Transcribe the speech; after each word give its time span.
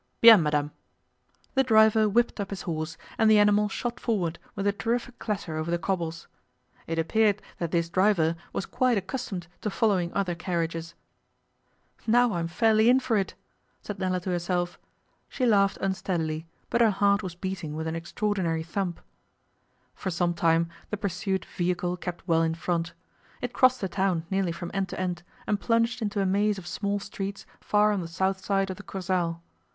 'Bien, 0.19 0.41
madame!' 0.41 0.71
The 1.53 1.61
driver 1.63 2.09
whipped 2.09 2.39
up 2.39 2.49
his 2.49 2.63
horse, 2.63 2.97
and 3.19 3.29
the 3.29 3.37
animal 3.37 3.69
shot 3.69 3.99
forward 3.99 4.39
with 4.55 4.65
a 4.65 4.71
terrific 4.73 5.19
clatter 5.19 5.57
over 5.57 5.69
the 5.69 5.77
cobbles. 5.77 6.27
It 6.87 6.97
appeared 6.97 7.39
that 7.59 7.69
this 7.69 7.87
driver 7.87 8.35
was 8.51 8.65
quite 8.65 8.97
accustomed 8.97 9.45
to 9.61 9.69
following 9.69 10.11
other 10.13 10.33
carriages. 10.33 10.95
'Now 12.07 12.33
I 12.33 12.39
am 12.39 12.47
fairly 12.47 12.89
in 12.89 12.99
for 12.99 13.15
it!' 13.15 13.35
said 13.83 13.99
Nella 13.99 14.19
to 14.21 14.31
herself. 14.31 14.79
She 15.29 15.45
laughed 15.45 15.77
unsteadily, 15.77 16.47
but 16.71 16.81
her 16.81 16.89
heart 16.89 17.21
was 17.21 17.35
beating 17.35 17.75
with 17.75 17.85
an 17.85 17.95
extraordinary 17.95 18.63
thump. 18.63 19.01
For 19.93 20.09
some 20.09 20.33
time 20.33 20.67
the 20.89 20.97
pursued 20.97 21.45
vehicle 21.45 21.95
kept 21.95 22.27
well 22.27 22.41
in 22.41 22.55
front. 22.55 22.93
It 23.39 23.53
crossed 23.53 23.81
the 23.81 23.87
town 23.87 24.25
nearly 24.31 24.51
from 24.51 24.71
end 24.73 24.89
to 24.89 24.99
end, 24.99 25.21
and 25.45 25.59
plunged 25.61 26.01
into 26.01 26.21
a 26.21 26.25
maze 26.25 26.57
of 26.57 26.65
small 26.65 26.99
streets 26.99 27.45
far 27.59 27.91
on 27.91 28.01
the 28.01 28.07
south 28.07 28.43
side 28.43 28.71
of 28.71 28.77
the 28.77 28.83
Kursaal. 28.83 29.43